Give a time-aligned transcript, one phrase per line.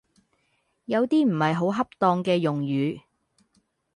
[0.85, 3.01] 有啲唔係好恰當嘅用語